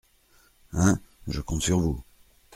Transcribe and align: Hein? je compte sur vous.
Hein? 0.71 0.99
je 1.27 1.41
compte 1.41 1.61
sur 1.61 1.79
vous. 1.79 2.03